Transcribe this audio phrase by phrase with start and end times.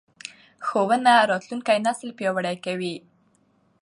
[0.65, 2.95] ښوونه راتلونکی نسل پیاوړی کوي